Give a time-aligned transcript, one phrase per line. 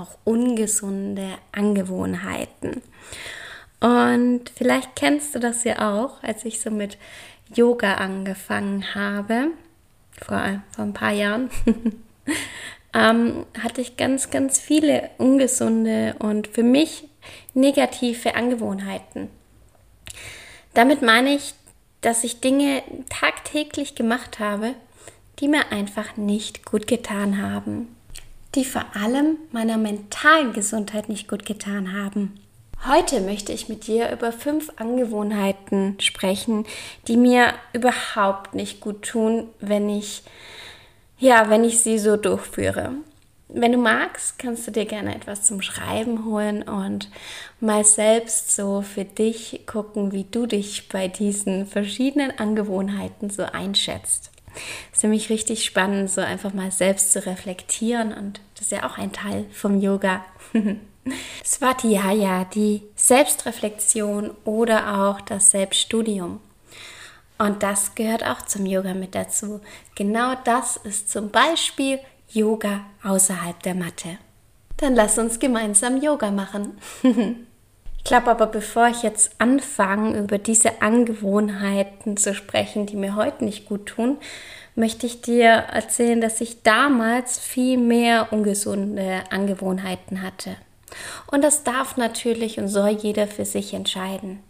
[0.00, 2.82] auch ungesunde Angewohnheiten.
[3.80, 6.98] Und vielleicht kennst du das ja auch, als ich so mit
[7.54, 9.48] Yoga angefangen habe,
[10.12, 11.50] vor, vor ein paar Jahren,
[12.94, 17.08] ähm, hatte ich ganz, ganz viele ungesunde und für mich
[17.54, 19.28] negative Angewohnheiten.
[20.74, 21.54] Damit meine ich,
[22.00, 24.74] dass ich Dinge tagtäglich gemacht habe,
[25.38, 27.95] die mir einfach nicht gut getan haben
[28.56, 32.40] die vor allem meiner mentalen Gesundheit nicht gut getan haben.
[32.86, 36.66] Heute möchte ich mit dir über fünf Angewohnheiten sprechen,
[37.08, 40.22] die mir überhaupt nicht gut tun, wenn ich
[41.18, 42.92] ja, wenn ich sie so durchführe.
[43.48, 47.10] Wenn du magst, kannst du dir gerne etwas zum Schreiben holen und
[47.60, 54.30] mal selbst so für dich gucken, wie du dich bei diesen verschiedenen Angewohnheiten so einschätzt.
[54.90, 58.88] Es ist nämlich richtig spannend, so einfach mal selbst zu reflektieren und das ist ja
[58.88, 60.24] auch ein Teil vom Yoga.
[61.44, 66.40] Svatiyaya, die Selbstreflexion oder auch das Selbststudium.
[67.38, 69.60] Und das gehört auch zum Yoga mit dazu.
[69.94, 74.18] Genau das ist zum Beispiel Yoga außerhalb der Matte.
[74.78, 76.78] Dann lass uns gemeinsam Yoga machen.
[78.06, 83.66] glaube aber, bevor ich jetzt anfange, über diese Angewohnheiten zu sprechen, die mir heute nicht
[83.66, 84.18] gut tun,
[84.74, 90.56] möchte ich dir erzählen, dass ich damals viel mehr ungesunde Angewohnheiten hatte.
[91.26, 94.40] Und das darf natürlich und soll jeder für sich entscheiden.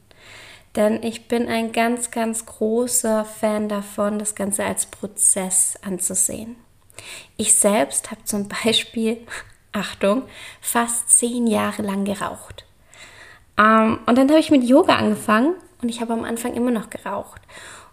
[0.75, 6.57] Denn ich bin ein ganz, ganz großer Fan davon, das Ganze als Prozess anzusehen.
[7.37, 9.19] Ich selbst habe zum Beispiel,
[9.73, 10.25] Achtung,
[10.61, 12.67] fast zehn Jahre lang geraucht.
[13.59, 16.91] Ähm, und dann habe ich mit Yoga angefangen und ich habe am Anfang immer noch
[16.91, 17.41] geraucht.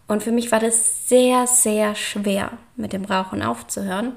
[0.07, 4.13] Und für mich war das sehr, sehr schwer, mit dem Rauchen aufzuhören.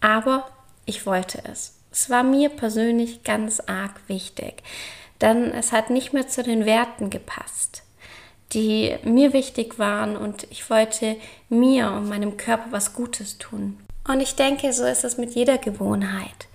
[0.00, 0.48] Aber
[0.86, 1.74] ich wollte es.
[1.90, 4.62] Es war mir persönlich ganz arg wichtig,
[5.20, 7.84] denn es hat nicht mehr zu den Werten gepasst,
[8.52, 11.16] die mir wichtig waren und ich wollte
[11.48, 13.78] mir und meinem Körper was Gutes tun.
[14.06, 16.48] Und ich denke, so ist es mit jeder Gewohnheit.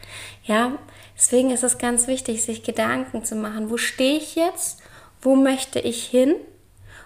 [0.43, 0.73] Ja,
[1.19, 4.80] deswegen ist es ganz wichtig, sich Gedanken zu machen, wo stehe ich jetzt?
[5.22, 6.35] Wo möchte ich hin?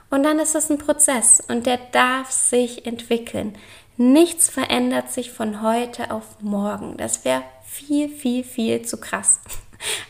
[0.09, 3.57] Und dann ist es ein Prozess und der darf sich entwickeln.
[3.97, 6.97] Nichts verändert sich von heute auf morgen.
[6.97, 9.39] Das wäre viel, viel, viel zu krass.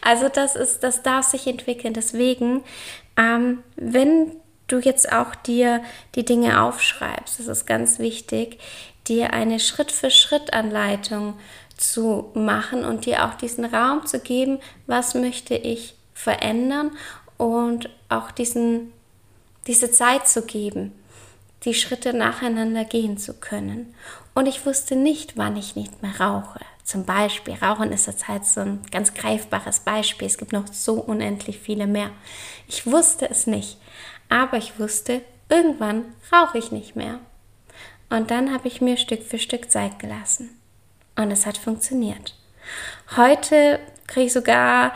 [0.02, 1.96] Also das ist, das darf sich entwickeln.
[1.96, 2.64] Deswegen,
[3.18, 4.34] ähm, wenn
[4.68, 5.82] du jetzt auch dir
[6.14, 8.60] die Dinge aufschreibst, das ist ganz wichtig,
[9.08, 11.40] dir eine Schritt-für-Schritt-Anleitung
[11.78, 16.92] zu machen und dir auch diesen Raum zu geben, was möchte ich verändern
[17.38, 18.92] und auch diesen
[19.68, 20.94] diese Zeit zu geben,
[21.64, 23.94] die Schritte nacheinander gehen zu können.
[24.34, 26.60] Und ich wusste nicht, wann ich nicht mehr rauche.
[26.84, 30.28] Zum Beispiel, Rauchen ist jetzt halt so ein ganz greifbares Beispiel.
[30.28, 32.10] Es gibt noch so unendlich viele mehr.
[32.68, 33.78] Ich wusste es nicht,
[34.28, 37.20] aber ich wusste, irgendwann rauche ich nicht mehr.
[38.10, 40.60] Und dann habe ich mir Stück für Stück Zeit gelassen.
[41.16, 42.36] Und es hat funktioniert.
[43.16, 44.94] Heute kriege ich sogar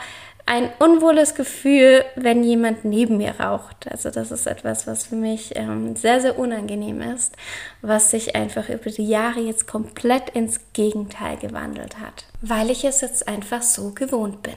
[0.48, 3.86] ein unwohles Gefühl, wenn jemand neben mir raucht.
[3.90, 7.36] Also das ist etwas, was für mich ähm, sehr, sehr unangenehm ist,
[7.82, 13.02] was sich einfach über die Jahre jetzt komplett ins Gegenteil gewandelt hat, weil ich es
[13.02, 14.54] jetzt einfach so gewohnt bin.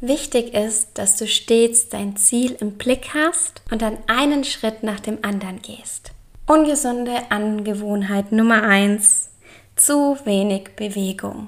[0.00, 5.00] Wichtig ist, dass du stets dein Ziel im Blick hast und dann einen Schritt nach
[5.00, 6.10] dem anderen gehst.
[6.46, 9.27] Ungesunde Angewohnheit Nummer eins:
[9.78, 11.46] Zu wenig Bewegung.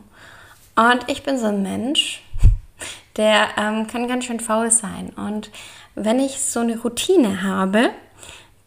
[0.76, 2.22] Und ich bin so ein Mensch,
[3.16, 5.10] der ähm, kann ganz schön faul sein.
[5.16, 5.50] Und
[5.97, 7.91] wenn ich so eine Routine habe,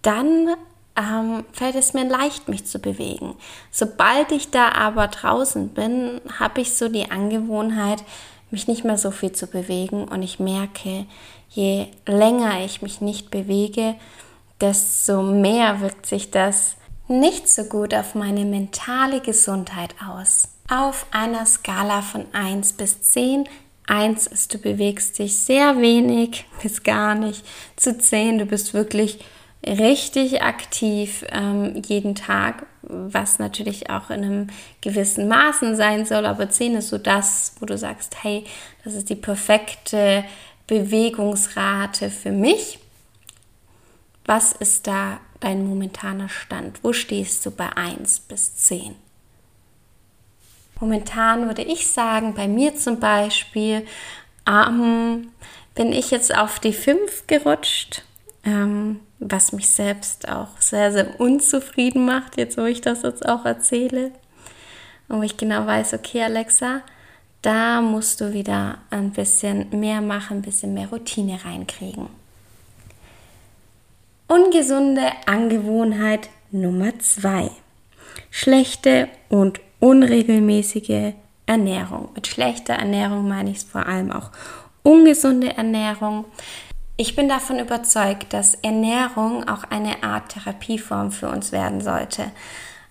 [0.01, 0.49] dann
[0.97, 3.35] ähm, fällt es mir leicht, mich zu bewegen.
[3.71, 8.03] Sobald ich da aber draußen bin, habe ich so die Angewohnheit,
[8.51, 10.03] mich nicht mehr so viel zu bewegen.
[10.09, 11.05] Und ich merke,
[11.49, 13.95] je länger ich mich nicht bewege,
[14.59, 16.75] desto mehr wirkt sich das
[17.07, 20.49] nicht so gut auf meine mentale Gesundheit aus.
[20.69, 23.47] Auf einer Skala von 1 bis 10
[23.87, 27.45] Eins ist, du bewegst dich sehr wenig bis gar nicht.
[27.75, 29.19] Zu zehn, du bist wirklich
[29.65, 34.47] richtig aktiv ähm, jeden Tag, was natürlich auch in einem
[34.81, 36.25] gewissen Maßen sein soll.
[36.25, 38.45] Aber zehn ist so das, wo du sagst, hey,
[38.83, 40.23] das ist die perfekte
[40.67, 42.79] Bewegungsrate für mich.
[44.25, 46.83] Was ist da dein momentaner Stand?
[46.83, 48.95] Wo stehst du bei 1 bis 10?
[50.79, 53.85] Momentan würde ich sagen, bei mir zum Beispiel,
[54.47, 55.29] ähm,
[55.75, 58.03] bin ich jetzt auf die 5 gerutscht,
[58.43, 63.45] ähm, was mich selbst auch sehr, sehr unzufrieden macht, jetzt wo ich das jetzt auch
[63.45, 64.11] erzähle.
[65.07, 66.81] Und wo ich genau weiß, okay, Alexa,
[67.41, 72.07] da musst du wieder ein bisschen mehr machen, ein bisschen mehr Routine reinkriegen.
[74.35, 77.51] Ungesunde Angewohnheit Nummer zwei:
[78.31, 81.13] Schlechte und unregelmäßige
[81.45, 82.09] Ernährung.
[82.15, 84.31] Mit schlechter Ernährung meine ich vor allem auch
[84.81, 86.25] ungesunde Ernährung.
[86.97, 92.31] Ich bin davon überzeugt, dass Ernährung auch eine Art Therapieform für uns werden sollte,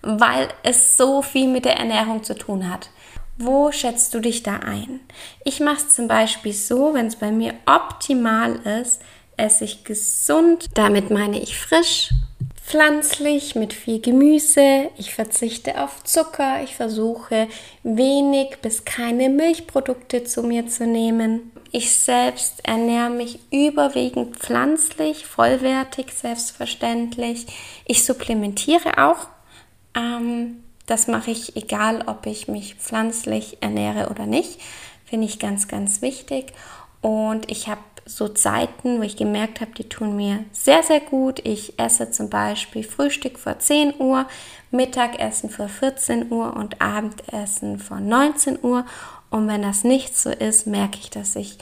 [0.01, 2.89] weil es so viel mit der Ernährung zu tun hat.
[3.37, 5.01] Wo schätzt du dich da ein?
[5.43, 9.01] Ich mache es zum Beispiel so, wenn es bei mir optimal ist,
[9.37, 10.67] esse ich gesund.
[10.73, 12.11] Damit meine ich frisch,
[12.65, 14.89] pflanzlich, mit viel Gemüse.
[14.97, 16.63] Ich verzichte auf Zucker.
[16.63, 17.47] Ich versuche
[17.83, 21.51] wenig bis keine Milchprodukte zu mir zu nehmen.
[21.71, 27.47] Ich selbst ernähre mich überwiegend pflanzlich, vollwertig, selbstverständlich.
[27.85, 29.27] Ich supplementiere auch.
[29.95, 34.59] Ähm, das mache ich egal, ob ich mich pflanzlich ernähre oder nicht.
[35.05, 36.53] Finde ich ganz, ganz wichtig.
[37.01, 41.39] Und ich habe so Zeiten, wo ich gemerkt habe, die tun mir sehr, sehr gut.
[41.45, 44.27] Ich esse zum Beispiel Frühstück vor 10 Uhr,
[44.71, 48.85] Mittagessen vor 14 Uhr und Abendessen vor 19 Uhr.
[49.29, 51.57] Und wenn das nicht so ist, merke ich, dass ich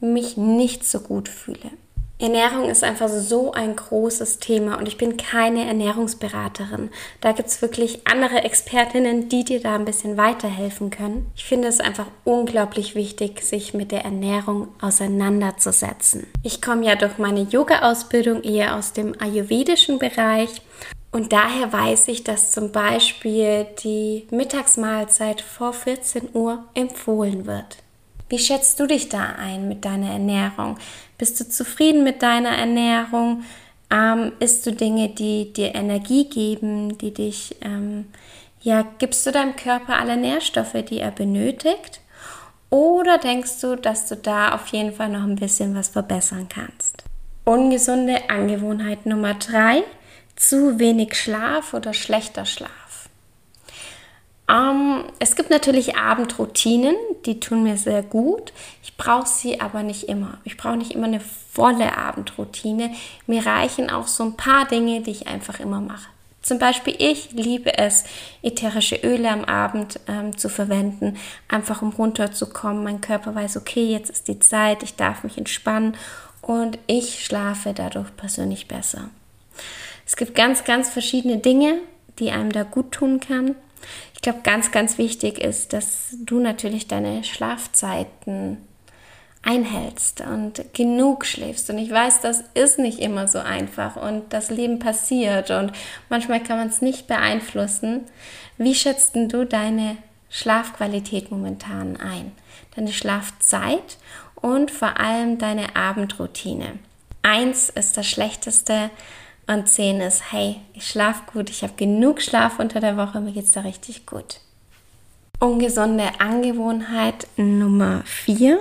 [0.00, 1.70] mich nicht so gut fühle.
[2.18, 6.88] Ernährung ist einfach so ein großes Thema und ich bin keine Ernährungsberaterin.
[7.20, 11.30] Da gibt es wirklich andere Expertinnen, die dir da ein bisschen weiterhelfen können.
[11.36, 16.26] Ich finde es einfach unglaublich wichtig, sich mit der Ernährung auseinanderzusetzen.
[16.42, 20.62] Ich komme ja durch meine Yoga-Ausbildung eher aus dem ayurvedischen Bereich
[21.12, 27.76] und daher weiß ich, dass zum Beispiel die Mittagsmahlzeit vor 14 Uhr empfohlen wird.
[28.28, 30.78] Wie schätzt du dich da ein mit deiner Ernährung?
[31.16, 33.44] Bist du zufrieden mit deiner Ernährung?
[33.90, 38.06] Ähm, isst du Dinge, die dir Energie geben, die dich, ähm,
[38.60, 42.00] ja, gibst du deinem Körper alle Nährstoffe, die er benötigt?
[42.68, 47.04] Oder denkst du, dass du da auf jeden Fall noch ein bisschen was verbessern kannst?
[47.44, 49.84] Ungesunde Angewohnheit Nummer drei:
[50.34, 52.85] zu wenig Schlaf oder schlechter Schlaf.
[54.48, 56.94] Ähm, es gibt natürlich Abendroutinen,
[57.24, 58.52] die tun mir sehr gut.
[58.82, 60.38] Ich brauche sie aber nicht immer.
[60.44, 62.92] Ich brauche nicht immer eine volle Abendroutine.
[63.26, 66.08] Mir reichen auch so ein paar Dinge, die ich einfach immer mache.
[66.42, 68.04] Zum Beispiel, ich liebe es,
[68.40, 71.16] ätherische Öle am Abend ähm, zu verwenden,
[71.48, 72.84] einfach um runterzukommen.
[72.84, 75.96] Mein Körper weiß, okay, jetzt ist die Zeit, ich darf mich entspannen
[76.42, 79.10] und ich schlafe dadurch persönlich besser.
[80.06, 81.80] Es gibt ganz, ganz verschiedene Dinge,
[82.20, 83.56] die einem da gut tun kann.
[84.14, 88.58] Ich glaube, ganz, ganz wichtig ist, dass du natürlich deine Schlafzeiten
[89.46, 91.70] einhältst und genug schläfst.
[91.70, 95.72] Und ich weiß, das ist nicht immer so einfach und das Leben passiert und
[96.08, 98.02] manchmal kann man es nicht beeinflussen.
[98.58, 99.96] Wie schätzt du deine
[100.30, 102.32] Schlafqualität momentan ein?
[102.74, 103.98] Deine Schlafzeit
[104.34, 106.78] und vor allem deine Abendroutine.
[107.22, 108.90] Eins ist das Schlechteste,
[109.46, 113.32] und 10 ist, hey, ich schlafe gut, ich habe genug Schlaf unter der Woche, mir
[113.32, 114.40] geht es da richtig gut.
[115.38, 118.58] Ungesunde Angewohnheit Nummer 4,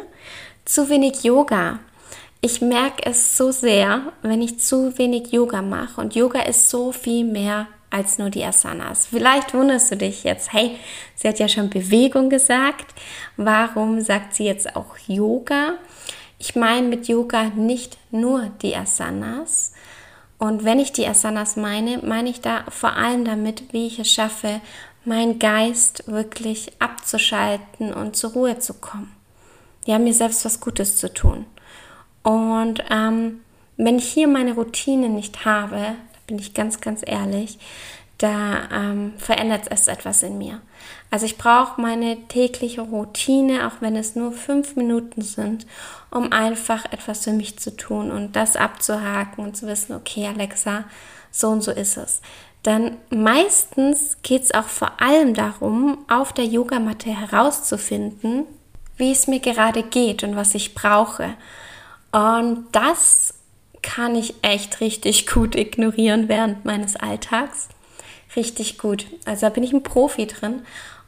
[0.66, 1.80] zu wenig Yoga.
[2.42, 6.00] Ich merke es so sehr, wenn ich zu wenig Yoga mache.
[6.00, 9.08] Und Yoga ist so viel mehr als nur die Asanas.
[9.08, 10.78] Vielleicht wunderst du dich jetzt, hey,
[11.16, 12.94] sie hat ja schon Bewegung gesagt.
[13.38, 15.76] Warum sagt sie jetzt auch Yoga?
[16.38, 19.72] Ich meine mit Yoga nicht nur die Asanas,
[20.38, 24.12] und wenn ich die Asanas meine, meine ich da vor allem damit, wie ich es
[24.12, 24.62] schaffe,
[25.06, 29.12] meinen Geist wirklich abzuschalten und zur Ruhe zu kommen.
[29.88, 31.46] Haben mir selbst was Gutes zu tun.
[32.24, 33.42] Und ähm,
[33.78, 37.60] wenn ich hier meine Routine nicht habe, da bin ich ganz, ganz ehrlich,
[38.18, 40.62] da ähm, verändert es etwas in mir.
[41.12, 45.66] Also ich brauche meine tägliche Routine, auch wenn es nur fünf Minuten sind,
[46.12, 50.86] um einfach etwas für mich zu tun und das abzuhaken und zu wissen, okay, Alexa,
[51.32, 52.22] so und so ist es.
[52.64, 58.46] Dann meistens geht es auch vor allem darum, auf der Yogamatte herauszufinden,
[58.98, 61.36] wie es mir gerade geht und was ich brauche.
[62.12, 63.34] Und das
[63.82, 67.70] kann ich echt richtig gut ignorieren während meines Alltags
[68.36, 69.06] richtig gut.
[69.26, 70.64] Also da bin ich ein Profi drin.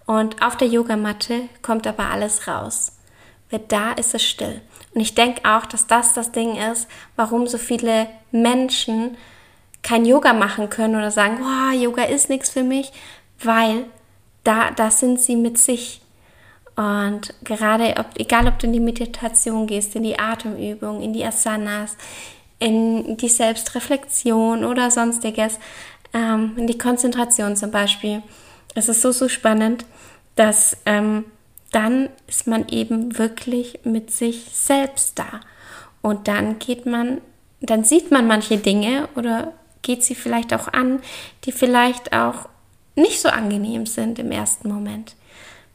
[0.06, 2.94] Und auf der Yogamatte kommt aber alles raus.
[3.50, 4.62] weil da ist es still.
[4.94, 9.18] Und ich denke auch, dass das das Ding ist, warum so viele Menschen
[9.84, 12.92] kein Yoga machen können oder sagen, oh, Yoga ist nichts für mich,
[13.42, 13.86] weil
[14.44, 16.02] da, da sind sie mit sich.
[16.76, 21.26] Und gerade, ob, egal ob du in die Meditation gehst, in die Atemübung, in die
[21.26, 21.96] Asanas,
[22.60, 25.60] in die Selbstreflexion oder sonstiges,
[26.18, 28.24] ähm, in die Konzentration zum Beispiel,
[28.74, 29.86] es ist so, so spannend,
[30.36, 31.26] dass ähm,
[31.72, 35.42] dann ist man eben wirklich mit sich selbst da.
[36.02, 37.22] Und dann geht man,
[37.60, 41.02] dann sieht man manche Dinge oder geht sie vielleicht auch an,
[41.44, 42.50] die vielleicht auch
[42.96, 45.16] nicht so angenehm sind im ersten Moment.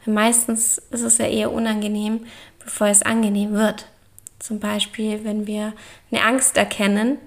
[0.07, 2.27] meistens ist es ja eher unangenehm,
[2.59, 3.87] bevor es angenehm wird.
[4.41, 5.73] Zum Beispiel, wenn wir
[6.11, 7.19] eine Angst erkennen,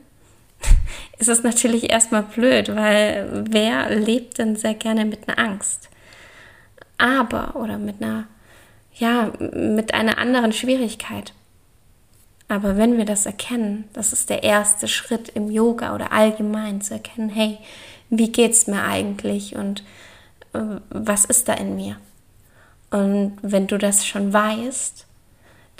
[1.17, 5.89] ist es natürlich erstmal blöd, weil wer lebt denn sehr gerne mit einer Angst?
[6.97, 8.27] Aber oder mit einer
[8.97, 11.33] ja, mit einer anderen Schwierigkeit.
[12.47, 16.93] Aber wenn wir das erkennen, das ist der erste Schritt im Yoga oder allgemein zu
[16.93, 17.57] erkennen, hey,
[18.09, 19.83] wie geht's mir eigentlich und
[20.53, 20.59] äh,
[20.89, 21.97] was ist da in mir?
[22.91, 25.05] Und wenn du das schon weißt,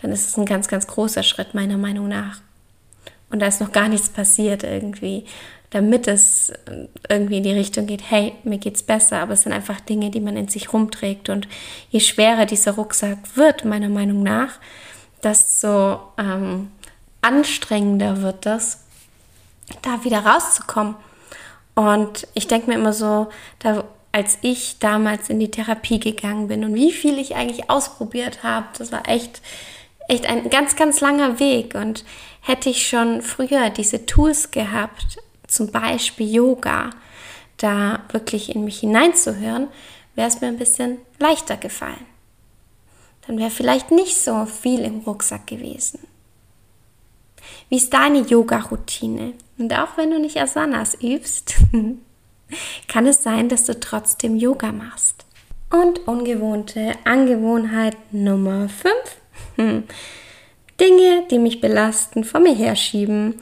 [0.02, 2.42] dann ist es ein ganz, ganz großer Schritt meiner Meinung nach.
[3.36, 5.26] Und da ist noch gar nichts passiert irgendwie
[5.76, 6.54] damit es
[7.10, 10.22] irgendwie in die Richtung geht, hey, mir geht's besser, aber es sind einfach Dinge, die
[10.22, 11.50] man in sich rumträgt und
[11.90, 14.54] je schwerer dieser Rucksack wird, meiner Meinung nach,
[15.22, 16.72] desto ähm,
[17.22, 18.86] anstrengender wird das,
[19.82, 20.96] da wieder rauszukommen.
[21.74, 23.28] Und ich denke mir immer so,
[23.60, 28.44] da, als ich damals in die Therapie gegangen bin und wie viel ich eigentlich ausprobiert
[28.44, 29.42] habe, das war echt,
[30.08, 31.76] echt ein ganz, ganz langer Weg.
[31.76, 32.06] Und
[32.42, 36.92] hätte ich schon früher diese Tools gehabt, zum Beispiel Yoga,
[37.58, 39.68] da wirklich in mich hineinzuhören,
[40.16, 42.06] wäre es mir ein bisschen leichter gefallen.
[43.28, 46.00] Dann wäre vielleicht nicht so viel im Rucksack gewesen.
[47.70, 49.34] Wie ist deine Yoga-Routine?
[49.58, 51.56] Und auch wenn du nicht Asanas übst,
[52.88, 55.26] kann es sein, dass du trotzdem Yoga machst.
[55.72, 58.94] Und ungewohnte Angewohnheit Nummer 5.
[59.56, 59.84] Hm.
[60.80, 63.36] Dinge, die mich belasten, vor mir herschieben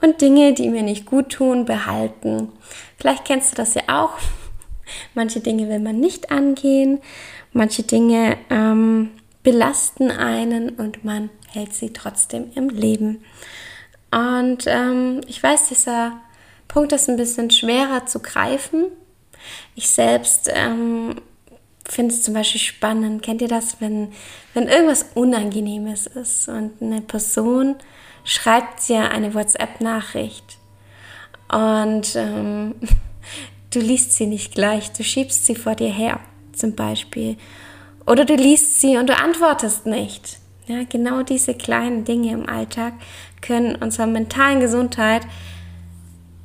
[0.00, 2.50] und Dinge, die mir nicht gut tun, behalten.
[2.96, 4.12] Vielleicht kennst du das ja auch.
[5.14, 7.00] Manche Dinge will man nicht angehen,
[7.52, 9.10] manche Dinge ähm,
[9.42, 13.22] belasten einen und man hält sie trotzdem im Leben.
[14.10, 16.20] Und ähm, ich weiß, dieser
[16.68, 18.86] Punkt ist ein bisschen schwerer zu greifen.
[19.74, 21.16] Ich selbst ähm,
[21.88, 23.22] finde es zum Beispiel spannend.
[23.22, 24.12] Kennt ihr das, wenn,
[24.54, 27.76] wenn irgendwas Unangenehmes ist und eine Person
[28.24, 30.58] schreibt dir eine WhatsApp-Nachricht
[31.50, 32.74] und ähm,
[33.70, 36.20] du liest sie nicht gleich, du schiebst sie vor dir her
[36.52, 37.36] zum Beispiel.
[38.06, 40.38] Oder du liest sie und du antwortest nicht.
[40.66, 42.92] Ja, genau diese kleinen Dinge im Alltag
[43.40, 45.22] können unserer mentalen Gesundheit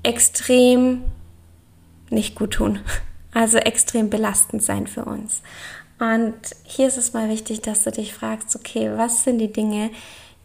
[0.04, 1.04] extrem
[2.10, 2.80] nicht gut tun.
[3.34, 5.42] Also extrem belastend sein für uns.
[6.00, 9.92] Und hier ist es mal wichtig, dass du dich fragst, okay, was sind die Dinge,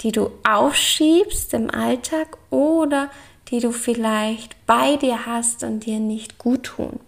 [0.00, 3.11] die du aufschiebst im Alltag oder
[3.50, 7.00] die du vielleicht bei dir hast und dir nicht gut tun.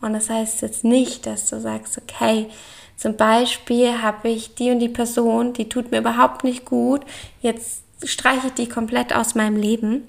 [0.00, 2.48] Und das heißt jetzt nicht, dass du sagst, okay,
[2.96, 7.02] zum Beispiel habe ich die und die Person, die tut mir überhaupt nicht gut,
[7.40, 10.08] jetzt streiche ich die komplett aus meinem Leben,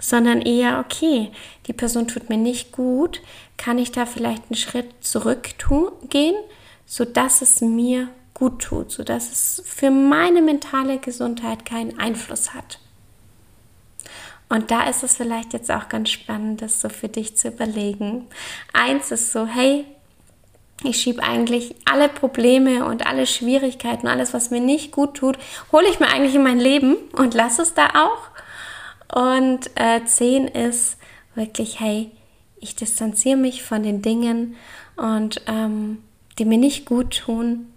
[0.00, 1.30] sondern eher, okay,
[1.66, 3.22] die Person tut mir nicht gut,
[3.56, 6.36] kann ich da vielleicht einen Schritt zurückgehen,
[6.84, 12.78] sodass es mir gut tut, sodass es für meine mentale Gesundheit keinen Einfluss hat.
[14.48, 18.26] Und da ist es vielleicht jetzt auch ganz spannend, das so für dich zu überlegen.
[18.72, 19.86] Eins ist so, hey,
[20.84, 25.38] ich schiebe eigentlich alle Probleme und alle Schwierigkeiten, alles, was mir nicht gut tut,
[25.72, 29.32] hole ich mir eigentlich in mein Leben und lasse es da auch.
[29.34, 30.98] Und äh, zehn ist
[31.34, 32.10] wirklich, hey,
[32.66, 34.56] ich distanziere mich von den Dingen
[34.96, 35.98] und ähm,
[36.38, 37.72] die mir nicht gut tun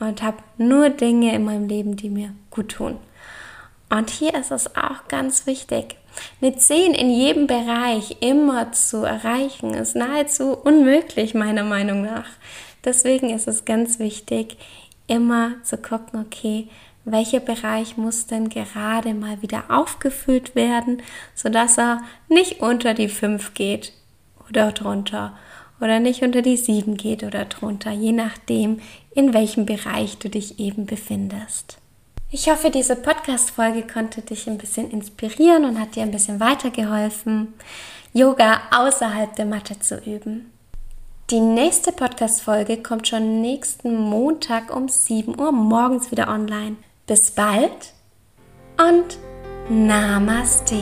[0.00, 2.98] und habe nur Dinge in meinem Leben, die mir gut tun.
[3.88, 5.96] Und hier ist es auch ganz wichtig.
[6.40, 12.26] Eine 10 in jedem Bereich immer zu erreichen, ist nahezu unmöglich, meiner Meinung nach.
[12.84, 14.56] Deswegen ist es ganz wichtig,
[15.06, 16.68] immer zu gucken, okay,
[17.04, 21.00] welcher Bereich muss denn gerade mal wieder aufgefüllt werden,
[21.34, 23.92] sodass er nicht unter die 5 geht
[24.48, 25.36] oder drunter
[25.80, 28.80] oder nicht unter die 7 geht oder drunter, je nachdem,
[29.14, 31.78] in welchem Bereich du dich eben befindest.
[32.30, 37.54] Ich hoffe, diese Podcast-Folge konnte dich ein bisschen inspirieren und hat dir ein bisschen weitergeholfen,
[38.12, 40.50] Yoga außerhalb der Matte zu üben.
[41.30, 46.76] Die nächste Podcast-Folge kommt schon nächsten Montag um 7 Uhr morgens wieder online.
[47.06, 47.92] Bis bald
[48.78, 49.18] und
[49.68, 50.76] Namaste.